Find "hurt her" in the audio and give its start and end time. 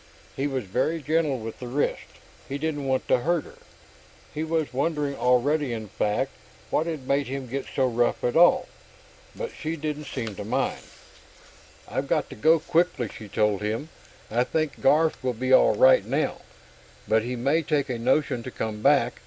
3.19-3.59